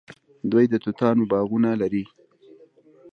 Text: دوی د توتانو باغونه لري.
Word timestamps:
دوی 0.51 0.65
د 0.71 0.73
توتانو 0.83 1.23
باغونه 1.31 1.69
لري. 1.81 2.03